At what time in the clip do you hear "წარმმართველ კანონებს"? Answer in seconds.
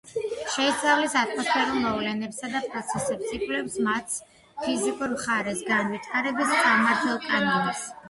6.61-7.91